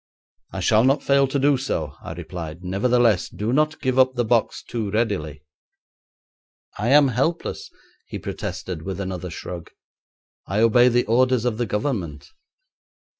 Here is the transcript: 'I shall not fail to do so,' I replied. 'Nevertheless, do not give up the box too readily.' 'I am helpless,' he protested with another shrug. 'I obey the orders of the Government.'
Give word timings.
'I 0.51 0.59
shall 0.61 0.83
not 0.83 1.03
fail 1.03 1.27
to 1.27 1.37
do 1.37 1.57
so,' 1.57 1.93
I 2.01 2.13
replied. 2.13 2.63
'Nevertheless, 2.63 3.29
do 3.29 3.53
not 3.53 3.79
give 3.81 3.99
up 3.99 4.15
the 4.15 4.25
box 4.25 4.63
too 4.63 4.89
readily.' 4.89 5.43
'I 6.79 6.87
am 6.89 7.07
helpless,' 7.09 7.69
he 8.07 8.17
protested 8.17 8.81
with 8.81 8.99
another 8.99 9.29
shrug. 9.29 9.69
'I 10.47 10.61
obey 10.61 10.87
the 10.87 11.05
orders 11.05 11.45
of 11.45 11.59
the 11.59 11.67
Government.' 11.67 12.29